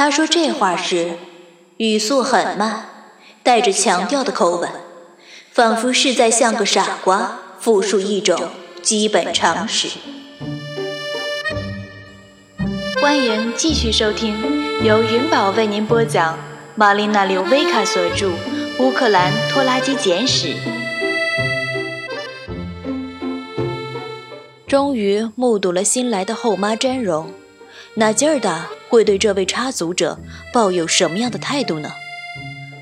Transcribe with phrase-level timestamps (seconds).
[0.00, 1.18] 他说这话时，
[1.76, 2.86] 语速很慢，
[3.42, 4.66] 带着强调的口吻，
[5.52, 8.48] 仿佛是在像个傻瓜复述一种
[8.80, 9.88] 基本常识。
[13.02, 16.38] 欢迎继续收听，由云宝为您播讲，
[16.74, 18.28] 玛丽娜·刘维卡所著
[18.78, 20.46] 《乌克兰拖拉机简史》。
[24.66, 27.30] 终于目睹了新来的后妈真容，
[27.92, 30.18] 那劲儿的会对这位插足者
[30.52, 31.92] 抱有什么样的态度呢？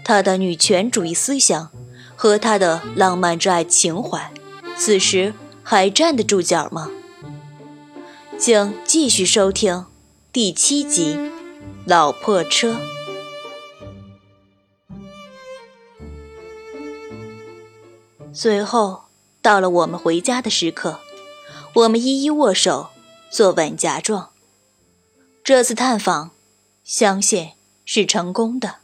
[0.02, 1.70] 他的女权主义思想
[2.16, 4.32] 和他的浪漫之爱情怀，
[4.76, 6.90] 此时还站得住脚吗？
[8.38, 9.84] 请继续收听
[10.32, 11.14] 第七集
[11.84, 12.72] 《老破车》。
[18.32, 19.02] 随后
[19.42, 21.00] 到了我们回家的时刻。
[21.74, 22.88] 我们一一握手，
[23.30, 24.30] 做吻夹状。
[25.48, 26.32] 这次探访，
[26.84, 27.52] 相信
[27.86, 28.80] 是成功的。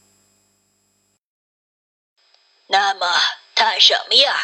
[2.65, 3.05] 那么
[3.53, 4.35] 他什么样？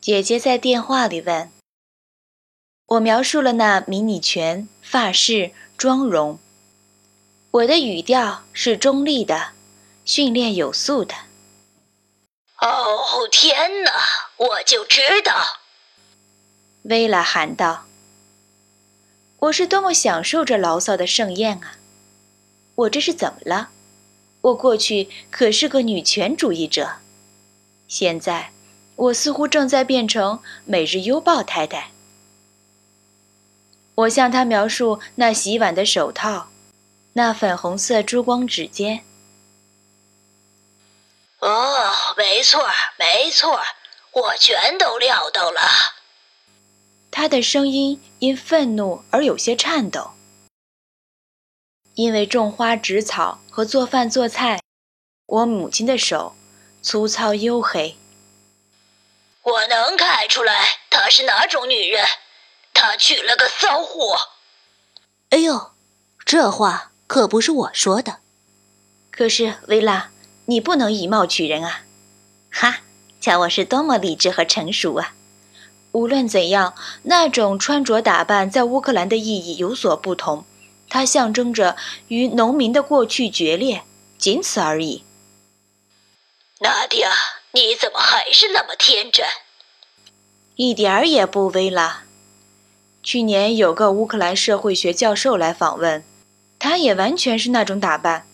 [0.00, 1.52] 姐姐在电话里问。
[2.86, 6.40] 我描述了那迷你裙、发饰、妆容。
[7.52, 9.52] 我的语调是中立的，
[10.04, 11.14] 训练有素的。
[12.56, 13.92] 哦天哪！
[14.38, 15.60] 我就知道。
[16.82, 17.86] 薇拉喊道
[19.40, 21.78] ：“我是多么享受这牢骚的盛宴啊！
[22.74, 23.70] 我这是怎么了？
[24.42, 26.96] 我过去可是个女权主义者，
[27.88, 28.52] 现在
[28.96, 31.92] 我似乎正在变成《每日邮报》太太。”
[33.96, 36.48] 我向他描述那洗碗的手套，
[37.14, 39.04] 那粉红色珠光指尖。
[41.38, 42.66] 哦，没错，
[42.98, 43.58] 没错，
[44.12, 45.60] 我全都料到了。
[47.10, 50.12] 他的声音因愤怒而有些颤抖，
[51.94, 54.60] 因为种花植草和做饭做菜，
[55.26, 56.34] 我母亲的手
[56.80, 57.96] 粗糙黝黑。
[59.42, 62.06] 我能看出来她是哪种女人，
[62.72, 64.16] 她娶了个骚货。
[65.30, 65.72] 哎呦，
[66.24, 68.18] 这话可不是我说的。
[69.10, 70.10] 可是薇拉，
[70.46, 71.82] 你不能以貌取人啊！
[72.50, 72.82] 哈，
[73.20, 75.14] 瞧我是多么理智和成熟啊！
[75.92, 80.44] 无论怎样，那种穿着打扮在乌克兰的意义有所不同，
[80.88, 81.76] 它象征着
[82.08, 83.82] 与农民的过去决裂，
[84.16, 85.04] 仅此而已。
[86.60, 87.10] 娜迪亚，
[87.52, 89.26] 你怎么还是那么天真？
[90.56, 92.04] 一点儿也不微啦。
[93.02, 96.04] 去年有个乌克兰社会学教授来访问，
[96.58, 98.26] 他也完全是那种打扮。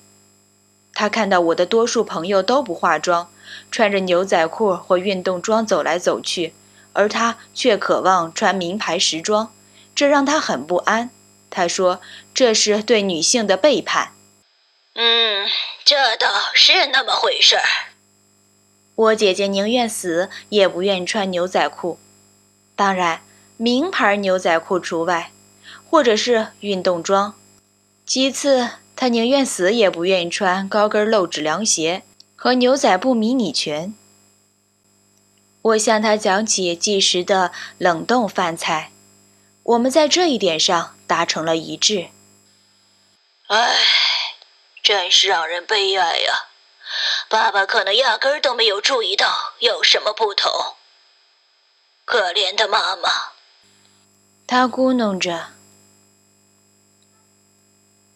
[0.92, 3.30] 他看到我的多数朋友都不化妆，
[3.70, 6.52] 穿着牛仔裤或运动装走来走去。
[6.96, 9.52] 而他却渴望穿名牌时装，
[9.94, 11.10] 这让他很不安。
[11.50, 12.00] 他说
[12.32, 14.12] ：“这是对女性的背叛。”
[14.96, 15.46] 嗯，
[15.84, 17.62] 这倒是那么回事儿。
[18.94, 21.98] 我姐姐宁愿死也不愿意穿牛仔裤，
[22.74, 23.20] 当然
[23.58, 25.32] 名牌牛仔裤除外，
[25.90, 27.34] 或者是运动装。
[28.06, 32.02] 其次，她宁愿死也不愿意穿高跟露趾凉鞋
[32.34, 33.94] 和牛仔布迷你裙。
[35.66, 38.92] 我向他讲起即食的冷冻饭菜，
[39.64, 42.10] 我们在这一点上达成了一致。
[43.48, 43.74] 唉，
[44.80, 46.46] 真是让人悲哀呀！
[47.28, 50.52] 爸爸可能压根儿都没有注意到有什么不同。
[52.04, 53.10] 可怜的妈妈，
[54.46, 55.48] 他咕哝着。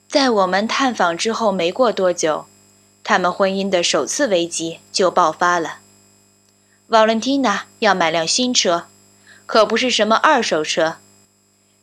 [0.08, 2.46] 在我们探访之后没过多久，
[3.02, 5.78] 他们婚姻的首次危机就爆发了。
[6.90, 8.86] Valentina 要买辆新车，
[9.46, 10.96] 可不是什么二手车，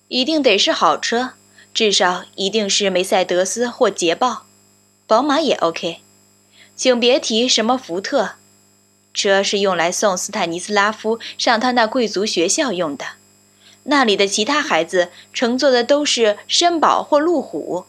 [0.09, 1.29] 一定得是好车，
[1.73, 4.43] 至少一定是梅赛德斯或捷豹，
[5.07, 6.01] 宝马也 OK，
[6.75, 8.31] 请别提什么福特，
[9.13, 13.05] 车是用来送斯坦尼斯拉夫上他那贵族学校用的，
[13.83, 17.85] 那里的其他孩子乘坐的都是绅宝或路虎。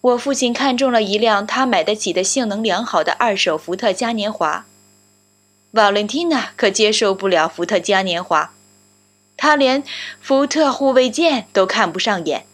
[0.00, 4.64] 我父亲看中了一辆他买得起的性能良好的二手福特嘉年华。
[5.74, 8.54] 瓦伦蒂娜可接受不了福特嘉年华，
[9.36, 9.82] 她连
[10.20, 12.46] 福特护卫舰都看不上眼，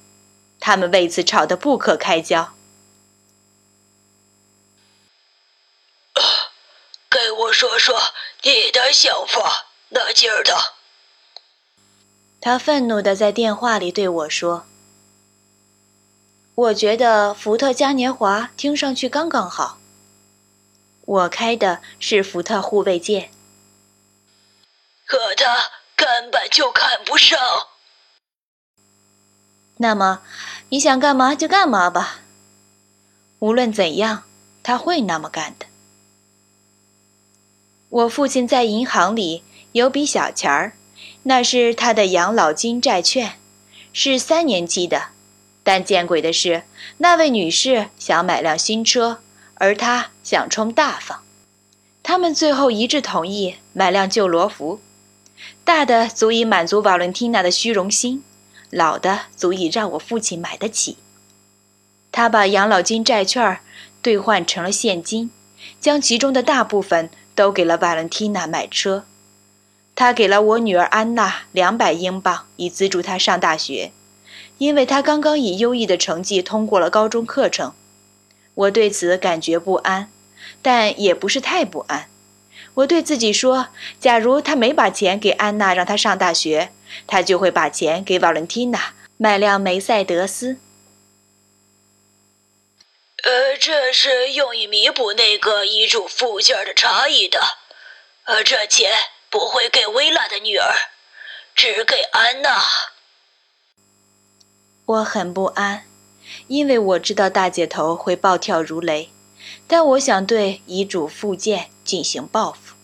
[0.59, 2.55] 他们为此吵得不可开交。
[7.11, 7.95] 给我说说
[8.43, 10.55] 你的想法，那劲儿的。
[12.41, 14.65] 他愤怒地在电话里对我说
[16.55, 19.77] ：“我觉得福特嘉年华听上去刚刚好。”
[21.11, 23.33] 我开的是福特护卫舰，
[25.05, 25.57] 可他
[25.97, 27.37] 根本就看不上。
[29.79, 30.23] 那么，
[30.69, 32.21] 你想干嘛就干嘛吧。
[33.41, 34.23] 无论怎样，
[34.63, 35.67] 他会那么干的。
[37.89, 39.43] 我父亲在银行里
[39.73, 40.75] 有笔小钱儿，
[41.25, 43.41] 那是他的养老金债券，
[43.93, 45.09] 是三年期的。
[45.65, 46.63] 但见鬼的是，
[46.99, 49.21] 那位女士想买辆新车，
[49.61, 51.23] 而他想充大方。
[52.03, 54.81] 他们最后一致同意买辆旧罗浮，
[55.65, 58.25] 大的足以满足瓦伦蒂娜的虚荣心，
[58.71, 60.97] 老的足以让我父亲买得起。
[62.11, 63.61] 他把养老金债券
[64.01, 65.31] 兑换成了现金，
[65.79, 69.05] 将其中的大部分都给了瓦伦蒂娜买车。
[69.95, 73.93] 他给了我女儿安娜两百英镑，以资助她上大学，
[74.57, 77.75] 因为她刚刚以优异的成绩通过了高中课程。
[78.61, 80.11] 我对此感觉不安。
[80.63, 82.11] 但也不是太不安。
[82.75, 83.69] 我对自己说：
[83.99, 86.73] 假如他没把钱给安娜让她上大学，
[87.07, 90.59] 他就会把钱给瓦伦蒂娜买辆梅赛德斯。
[93.23, 97.41] 呃，这是用以弥补那个遗嘱附件的差异的。
[98.25, 98.93] 呃，这钱
[99.29, 100.75] 不会给薇拉的女儿，
[101.55, 102.63] 只给安娜。
[104.87, 105.85] 我很不安，
[106.49, 109.11] 因为我知道大姐头会暴跳如雷。
[109.67, 112.75] 但我想对遗嘱附件进行报复。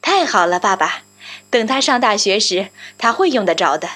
[0.00, 1.02] 太好了，爸爸，
[1.50, 3.88] 等他上大学时，他会用得着的。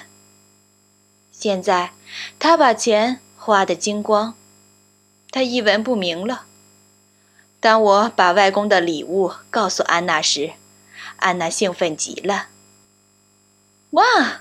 [1.31, 1.93] 现在，
[2.38, 4.35] 他把钱花得精光，
[5.31, 6.46] 他一文不名了。
[7.61, 10.52] 当我把外公的礼物告诉安娜时，
[11.17, 12.49] 安娜兴奋极了。
[13.90, 14.40] 哇，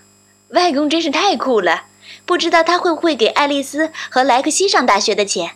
[0.50, 1.86] 外公真是太酷了！
[2.28, 5.56] 不知道他会不会给爱丽丝和莱克西上大学的钱。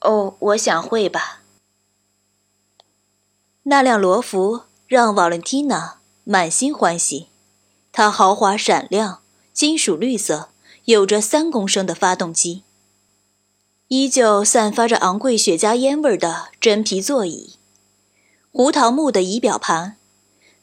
[0.00, 1.42] 哦，我想会吧。
[3.62, 7.28] 那辆罗浮让瓦伦蒂娜满心欢喜，
[7.92, 10.48] 它豪华闪亮，金属绿色，
[10.86, 12.64] 有着三公升的发动机，
[13.86, 17.54] 依旧散发着昂贵雪茄烟味的真皮座椅，
[18.50, 19.96] 胡桃木的仪表盘，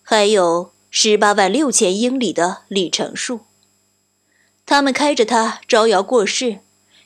[0.03, 3.46] 还有十八万六千英里的里程数。
[4.67, 6.59] 他们开着它招摇过市。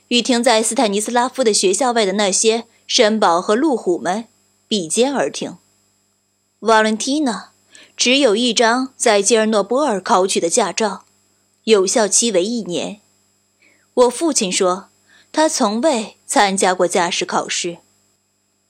[0.08, 4.26] 与停在斯坦尼斯拉夫的学校外的那些绅宝和路虎们
[4.68, 5.56] 比肩而停。
[6.58, 7.52] 瓦伦蒂娜
[7.96, 11.04] 只有一张在吉尔诺波尔考取的驾照，
[11.64, 13.00] 有效期为一年。
[13.94, 14.90] 我父亲说，
[15.32, 17.78] 他从未参加过驾驶考试，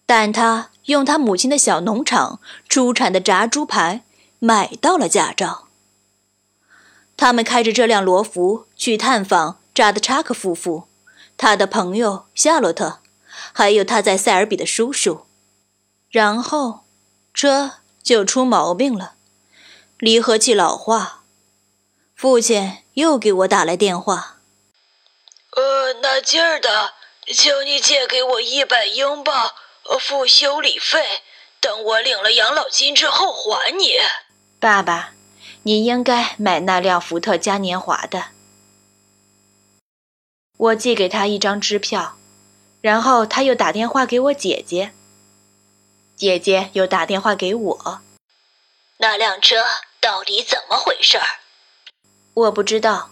[0.07, 4.05] 但他用他母亲的小农场出产的炸猪排
[4.39, 5.67] 买到了驾照。
[7.17, 10.89] 他们开着这辆罗孚去探访扎德查克夫妇。
[11.37, 13.01] 他的朋友夏洛特，
[13.53, 15.27] 还有他在塞尔比的叔叔，
[16.11, 16.85] 然后
[17.35, 17.73] 车
[18.03, 19.15] 就出毛病了，
[19.99, 21.23] 离合器老化。
[22.15, 24.39] 父亲又给我打来电话。
[25.57, 26.93] 呃，那劲儿的，
[27.27, 29.51] 请你借给我一百英镑，
[30.01, 31.23] 付修理费，
[31.61, 33.95] 等我领了养老金之后还你。
[34.61, 35.15] 爸爸，
[35.65, 38.27] 你应该买那辆福特嘉年华的。
[40.57, 42.17] 我寄给他一张支票，
[42.81, 44.93] 然后他又打电话给我姐姐，
[46.17, 48.01] 姐姐又打电话给我。
[48.99, 49.65] 那辆车
[50.01, 51.27] 到底怎么回事儿？
[52.35, 53.11] 我不知道。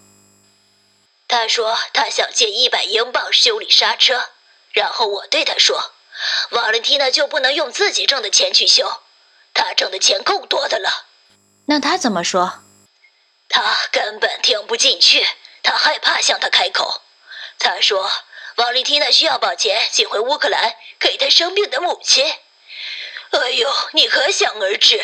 [1.28, 4.30] 他说他想借一百英镑修理刹车，
[4.72, 5.92] 然后我对他说
[6.50, 9.02] ：“瓦伦蒂娜就不能用自己挣的钱去修，
[9.54, 11.06] 他挣的钱够多的了。”
[11.70, 12.64] 那他怎么说？
[13.48, 13.62] 他
[13.92, 15.24] 根本听不进去，
[15.62, 17.00] 他害怕向他开口。
[17.60, 18.10] 他说
[18.58, 22.24] ：“瓦利蒂娜需要把钱寄回乌克兰给她生病的母亲。”
[23.30, 25.00] 哎呦，你可想而知。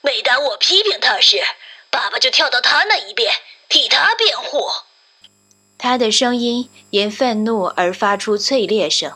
[0.00, 1.42] 每当我批评他时，
[1.90, 3.34] 爸爸就跳到他那一边
[3.68, 4.70] 替他辩护。
[5.76, 9.12] 他的声音因愤怒而发出脆裂声。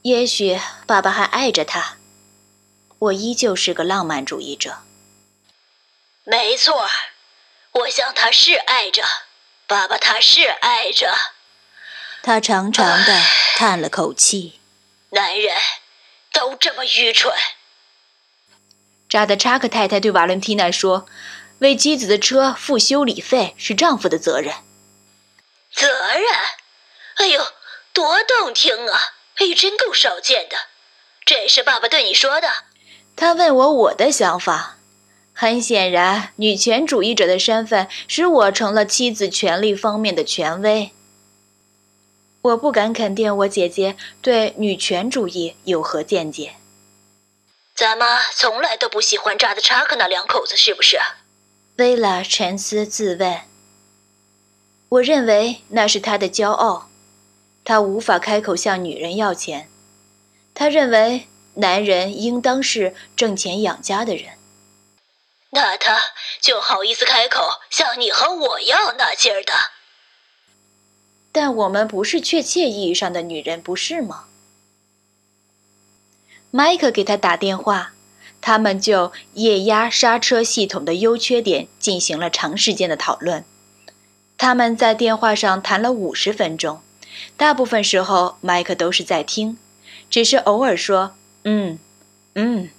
[0.00, 1.98] 也许爸爸还爱着他。
[2.98, 4.78] 我依旧是个浪漫主义者。
[6.30, 6.88] 没错，
[7.72, 9.02] 我想他是爱着
[9.66, 11.12] 爸爸，他是爱着。
[12.22, 13.20] 他长长的
[13.56, 14.60] 叹了口气。
[15.08, 15.56] 男人
[16.32, 17.34] 都这么愚蠢。
[19.08, 21.08] 扎德查克太太对瓦伦蒂娜说
[21.58, 24.54] ：“为妻子的车付修理费是丈夫的责任。”
[25.74, 26.32] 责任？
[27.16, 27.44] 哎呦，
[27.92, 29.00] 多动听啊！
[29.34, 30.56] 哎呦，真够少见的。
[31.24, 32.48] 这是爸爸对你说的。
[33.16, 34.76] 他问我我的想法。
[35.40, 40.90] 很显然，女权主义者的身份使我成了妻子权利方面的权威。
[42.42, 46.56] 我不敢肯定我姐姐对女权主义有何见解。
[47.74, 50.98] 咱妈从来都不喜欢扎德查克那两口子，是不是？
[51.76, 53.40] 薇拉沉思自问。
[54.90, 56.90] 我认为那是他的骄傲，
[57.64, 59.70] 他无法开口向女人要钱。
[60.52, 64.34] 他认为男人应当是挣钱养家的人。
[65.50, 65.98] 那他
[66.40, 69.52] 就好意思开口向你和我要那劲儿的？
[71.32, 74.24] 但我们不是确切意义上的女人，不是吗？
[76.50, 77.92] 麦克给他打电话，
[78.40, 83.44] 他们就液压刹车系统的优缺点进行了长时间的讨论。
[84.36, 86.80] 他们在电话上谈了五十分钟，
[87.36, 89.58] 大部分时候麦克都是在听，
[90.08, 91.14] 只是偶尔说
[91.44, 91.78] “嗯，
[92.34, 92.70] 嗯”。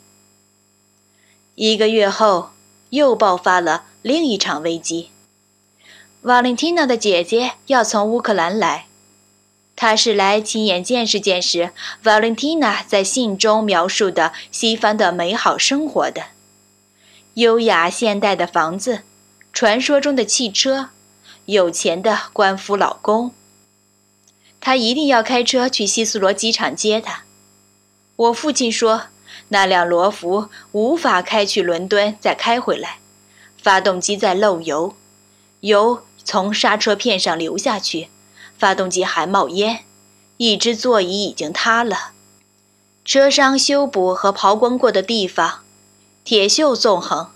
[1.55, 2.51] 一个月后，
[2.91, 5.09] 又爆发了另一场危机。
[6.21, 8.85] 瓦伦蒂娜的姐姐要从乌克兰来。
[9.75, 11.71] 她是来亲眼见识见识
[12.03, 16.25] 瓦伦蒂娜在信中描述的西方的美好生活的，
[17.33, 19.01] 优雅现代的房子，
[19.51, 20.89] 传说中的汽车，
[21.45, 23.31] 有钱的官夫老公。
[24.59, 27.23] 他一定要开车去希斯罗机场接她。
[28.15, 29.05] 我父亲说，
[29.53, 32.99] 那辆罗孚无法开去伦敦再开回来，
[33.61, 34.95] 发动机在漏油，
[35.59, 38.07] 油从刹车片上流下去。
[38.57, 39.83] 发动机还冒烟，
[40.37, 42.11] 一只座椅已经塌了，
[43.03, 45.63] 车商修补和刨光过的地方，
[46.23, 47.31] 铁锈纵横。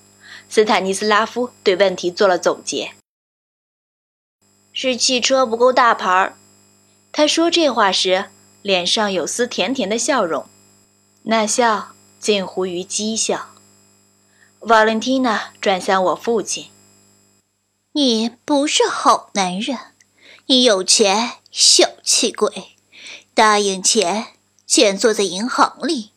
[0.47, 2.91] 斯坦尼斯拉夫对问题做了总结：
[4.71, 6.37] 是汽车不够大牌儿。
[7.11, 8.25] 他说这话时，
[8.61, 10.45] 脸上有丝甜甜的笑容，
[11.23, 11.94] 那笑
[12.25, 13.49] 近乎于讥笑。
[14.61, 16.71] 瓦伦蒂娜转向我父亲
[17.93, 19.77] ：“你不是好男人。”
[20.47, 22.75] 你有钱，小气鬼！
[23.35, 24.29] 答应钱，
[24.65, 26.13] 钱坐在银行里；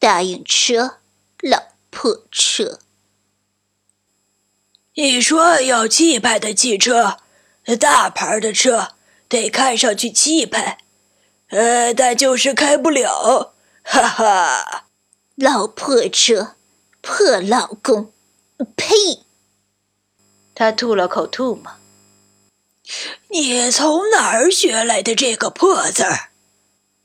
[0.00, 0.98] 答应车，
[1.40, 2.80] 老破车。
[4.94, 7.18] 你说要气派的汽车，
[7.78, 8.94] 大牌的车，
[9.28, 10.78] 得看上去气派，
[11.50, 14.83] 呃，但就是开不了，哈哈！
[15.36, 16.54] 老破车，
[17.00, 18.12] 破老公，
[18.76, 18.86] 呸！
[20.54, 21.72] 他吐了口吐沫。
[23.30, 26.30] 你从哪儿学来的这个破字儿？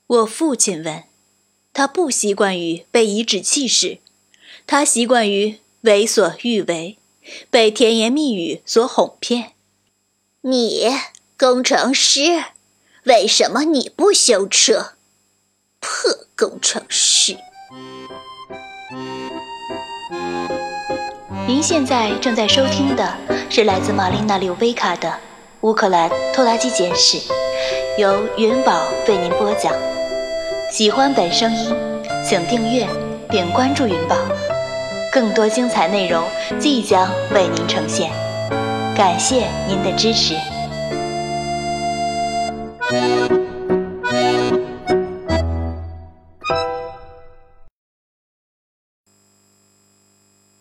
[0.05, 1.05] 我父亲问。
[1.73, 3.99] 他不习惯于被颐指气使，
[4.67, 6.99] 他习惯于为所欲为，
[7.49, 9.53] 被甜言蜜语所哄骗。
[10.41, 10.87] 你
[11.35, 12.43] 工程师，
[13.05, 14.93] 为什么你不修车？
[15.79, 17.37] 破工程师！
[21.49, 23.11] 您现在正在收听的
[23.49, 25.11] 是来自玛丽娜·柳维卡的。
[25.61, 27.17] 乌克兰拖拉机简史
[27.97, 29.73] 由云宝为您播讲。
[30.71, 31.75] 喜欢本声音，
[32.23, 32.87] 请订阅
[33.31, 34.15] 并关注云宝，
[35.11, 36.23] 更多精彩内容
[36.59, 38.11] 即将为您呈现。
[38.95, 40.35] 感谢您的支持。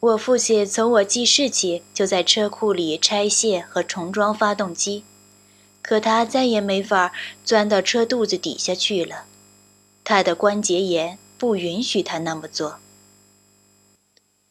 [0.09, 5.05] 我父亲从我记事起就在车库里拆卸和重装发动机，
[5.83, 7.13] 可他再也没法
[7.45, 9.25] 钻到车肚子底下去了，
[10.05, 12.79] 他的关节炎不允许他那么做。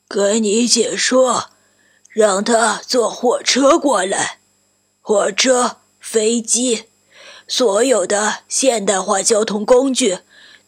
[0.08, 1.50] 跟你姐说，
[2.10, 4.40] 让他坐火车过来，
[5.02, 6.84] 火车、飞机，
[7.48, 10.20] 所有的现代化交通工具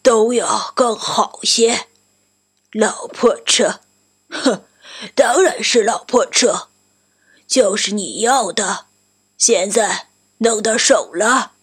[0.01, 1.88] 都要更好些。
[2.72, 3.81] 老破车，
[4.29, 4.63] 哼！
[5.15, 6.68] 当然是老破车，
[7.48, 8.86] 就是你要的，
[9.38, 10.08] 现在
[10.39, 11.53] 弄到手了。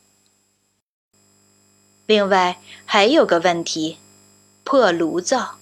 [2.06, 3.98] 另外还有个问题，
[4.64, 5.56] 破炉灶。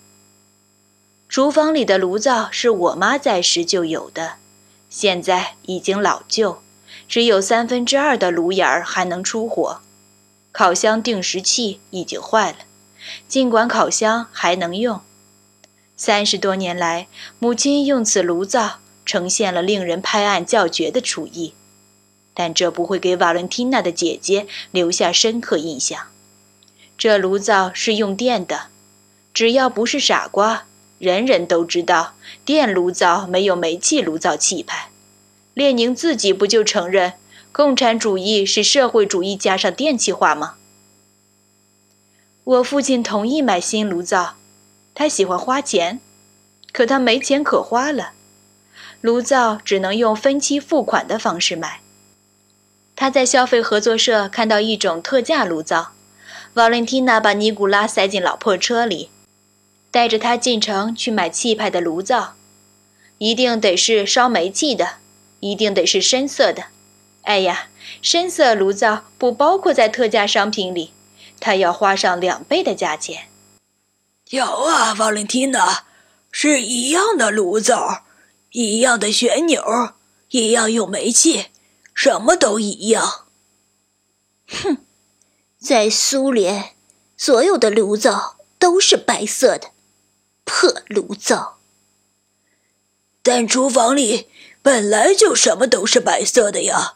[1.28, 4.35] 厨房里的炉灶是我妈在时就有的，
[4.88, 6.62] 现在已经老旧，
[7.09, 9.81] 只有三分之二的炉眼儿还能出火。
[10.52, 12.59] 烤箱定时器已经坏了，
[13.26, 15.00] 尽管烤箱还能用。
[15.96, 17.06] 三十多年来，
[17.38, 21.54] 母亲用此炉灶呈现了令人拍案叫绝的厨艺，
[22.34, 26.08] 但这不会给瓦伦蒂娜的姐姐留下深刻印象。
[26.98, 28.66] 这炉灶是用电的，
[29.32, 30.66] 只要不是傻瓜，
[30.98, 34.90] 人人都知道电炉灶没有煤气炉灶气派。
[35.54, 37.12] 列宁自己不就承认
[37.52, 40.56] 共产主义是社会主义加上电气化吗？
[42.42, 44.34] 我父亲同意买新炉灶。
[44.94, 46.00] 他喜欢花钱，
[46.72, 48.12] 可他没钱可花了，
[49.00, 51.80] 炉灶只能用分期付款的方式买。
[52.94, 55.90] 他在消费合作社看到一种特价炉灶，
[56.54, 59.10] 瓦伦蒂娜把尼古拉塞进老破车里，
[59.90, 62.34] 带着他进城去买气派的炉灶，
[63.18, 64.98] 一定得是烧煤气的，
[65.40, 66.66] 一定得是深色的，
[67.22, 67.66] 哎呀，
[68.00, 70.92] 深色炉灶不包括在特价商品里，
[71.40, 73.24] 他要花上两倍的价钱。
[74.35, 75.85] 有啊，瓦伦蒂娜，
[76.33, 78.03] 是一样的炉灶，
[78.50, 79.95] 一样的旋钮，
[80.31, 81.50] 一样用煤气，
[81.95, 83.26] 什么都一样。
[84.49, 84.79] 哼，
[85.61, 86.75] 在苏联，
[87.17, 89.71] 所有的炉灶都是白色的，
[90.43, 91.59] 破炉灶。
[93.23, 94.29] 但厨房里
[94.62, 96.95] 本来就什么都是白色的呀。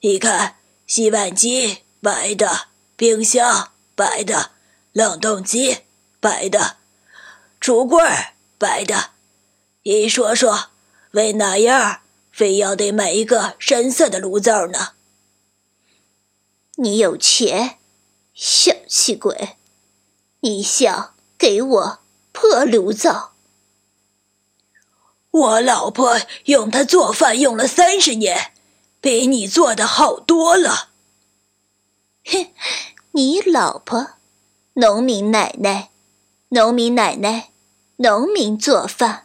[0.00, 0.56] 你看，
[0.88, 4.50] 洗碗机白的，冰箱白的，
[4.90, 5.82] 冷冻机
[6.22, 6.76] 白的，
[7.60, 8.00] 橱柜
[8.56, 9.10] 白的。
[9.82, 10.68] 你说说，
[11.10, 14.90] 为哪样非要得买一个深色的炉灶呢？
[16.76, 17.78] 你有钱，
[18.34, 19.56] 小气鬼！
[20.42, 21.98] 你想给我
[22.30, 23.32] 破炉灶？
[25.32, 28.52] 我老婆用它做饭用了三十年。
[29.00, 30.90] 比你做的好多了。
[32.24, 32.52] 哼，
[33.10, 34.12] 你老婆，
[34.74, 35.90] 农民奶奶，
[36.54, 37.48] 农民奶奶，
[37.96, 39.24] 农民做饭。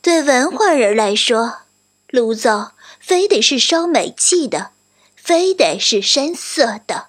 [0.00, 1.58] 对文化人来说，
[2.08, 4.70] 炉灶非得是烧煤气的，
[5.14, 7.08] 非得是深色的。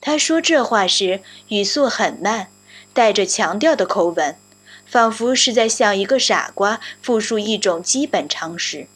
[0.00, 2.48] 他说这话时语速很慢，
[2.94, 4.34] 带着强调的口吻，
[4.86, 8.88] 仿佛是在向一个傻瓜复述一种基本常识。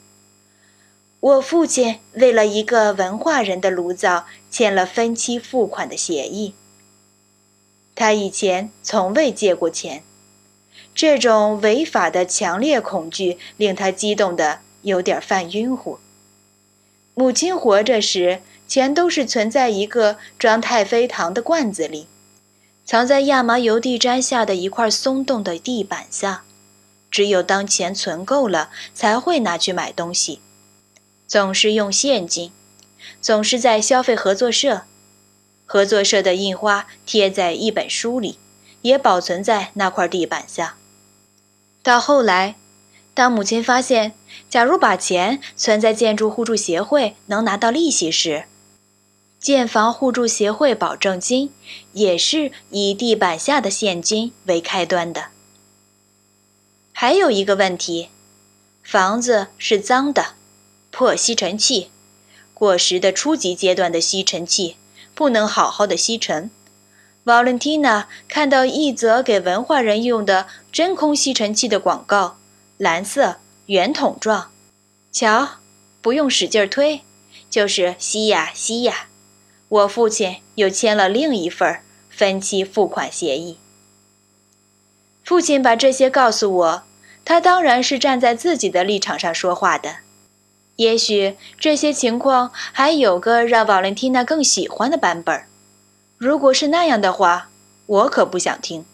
[1.20, 6.54] 我父亲为了一个文化人的炉灶签了分期付款的协议。
[7.94, 10.02] 他以前从未借过钱，
[10.94, 15.98] 这种违法的强烈恐惧令他激动得有点犯晕乎。
[17.14, 22.08] 母亲活着时，钱都是存在一个装太妃糖的罐子里，
[22.84, 26.42] 藏在亚麻油地毡下的一块松动的地板下，
[27.10, 30.40] 只有当钱存够了，才会拿去买东西。
[31.28, 32.50] 总是用现金，
[33.20, 34.82] 总是在消费合作社，
[35.64, 38.38] 合作社的印花贴在一本书里，
[38.82, 40.76] 也保存在那块地板下。
[41.82, 42.56] 到后来，
[43.12, 44.14] 当母亲发现，
[44.48, 48.44] 假如把钱存在建筑互助协会能拿到利息时，
[49.38, 51.52] 建房互助协会保证金
[51.92, 55.26] 也是以地板下的现金为开端的。
[56.92, 58.08] 还有一个问题，
[58.82, 60.34] 房子是脏的。
[60.90, 61.90] 破吸尘器，
[62.54, 64.76] 过时的初级阶段的吸尘器
[65.14, 66.50] 不能好好的吸尘。
[67.24, 72.36] Valentina 看到一则给文化人用的真空吸尘器的广告，
[72.76, 74.50] 蓝色圆筒状，
[75.10, 75.48] 瞧，
[76.02, 77.00] 不用使劲推，
[77.48, 79.08] 就是吸呀吸呀。
[79.68, 83.58] 我父亲又签了另一份分期付款协议。
[85.24, 86.82] 父亲把这些告诉我，
[87.24, 89.96] 他当然是站在自己的立场上说话的。
[90.76, 95.44] 也许这些情况还有个让瓦伦蒂娜更喜欢的版本。
[96.18, 97.50] 如果是那样的话，
[97.86, 98.84] 我可不想听。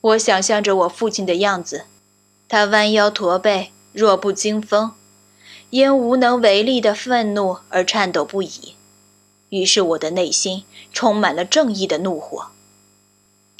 [0.00, 1.84] 我想象着我父亲的样子，
[2.48, 4.92] 他弯腰驼背，弱不禁风，
[5.70, 8.74] 因无能为力的愤怒而颤抖不已。
[9.50, 12.48] 于是我的内心充满了正义的怒火。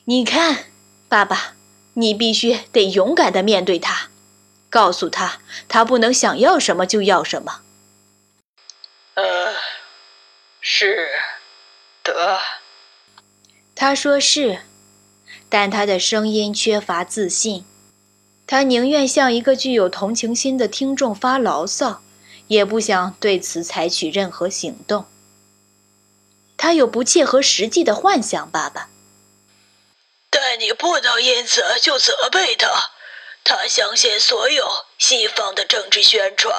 [0.04, 0.64] 你看，
[1.08, 1.54] 爸爸，
[1.94, 4.09] 你必须得勇敢地面对他。
[4.70, 7.60] 告诉他，他不能想要什么就要什么。
[9.14, 9.54] 呃，
[10.60, 11.08] 是
[12.04, 12.40] 的。
[13.74, 14.60] 他说是，
[15.48, 17.66] 但他的声音缺乏自信。
[18.46, 22.02] 他宁愿向一个具有同情心的听众发牢骚，
[22.46, 25.06] 也不想对此采取任何行动。
[26.56, 28.88] 他有不切合实际的幻想，爸爸。
[30.30, 32.68] 但你不能因此就责备他。
[33.42, 34.66] 他相信所有
[34.98, 36.54] 西方的政治宣传，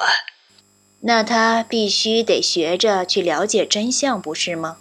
[1.00, 4.78] 那他必须得学着去了解真相，不是吗？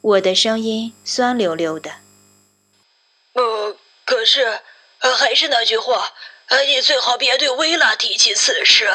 [0.00, 1.92] 我的声音酸溜溜的。
[3.34, 4.60] 呃，可是，
[4.98, 6.12] 还是那句话，
[6.66, 8.90] 你最好别对薇拉提起此事。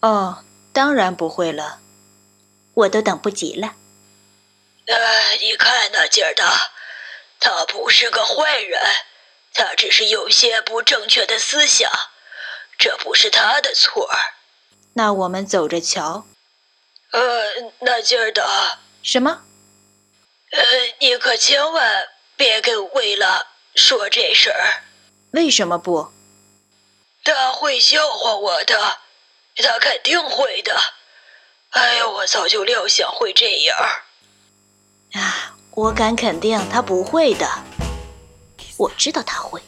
[0.00, 1.80] 哦，当然不会了，
[2.74, 3.74] 我都等不及了。
[4.86, 6.44] 呃，你看那劲儿的，
[7.40, 8.80] 他不是个坏人。
[9.54, 11.90] 他只是有些不正确的思想，
[12.76, 14.34] 这不是他的错儿。
[14.94, 16.26] 那我们走着瞧。
[17.12, 19.42] 呃，那劲儿的什么？
[20.50, 20.62] 呃，
[20.98, 24.82] 你可千万别跟魏拉说这事儿。
[25.30, 26.12] 为什么不？
[27.22, 28.98] 他会笑话我的，
[29.56, 30.76] 他肯定会的。
[31.70, 33.78] 哎呀，我早就料想会这样。
[35.12, 37.48] 啊，我敢肯定他不会的。
[38.77, 39.61] 我知道他会。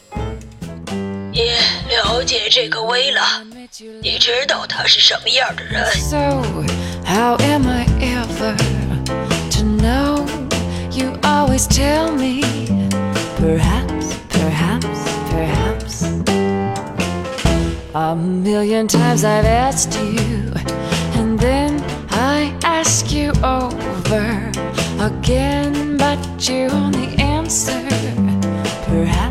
[1.32, 1.50] 你
[1.90, 3.42] 了解这个薇拉，
[4.02, 5.86] 你知道他是什么样的人。
[5.96, 6.18] So,
[7.06, 8.56] how am I ever
[9.52, 10.26] to know?
[10.92, 12.42] You always tell me,
[13.40, 15.00] perhaps, perhaps,
[15.30, 16.06] perhaps.
[17.94, 20.52] A million times I've asked you,
[21.16, 24.52] and then I ask you over
[25.00, 27.80] again, but you only answer
[28.87, 29.26] Perhaps